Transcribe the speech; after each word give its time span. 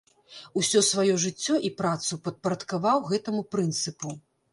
Усё 0.59 0.79
сваё 0.91 1.17
жыццё 1.25 1.53
і 1.69 1.69
працу 1.81 2.17
падпарадкаваў 2.29 3.05
гэтаму 3.11 3.41
прынцыпу. 3.57 4.17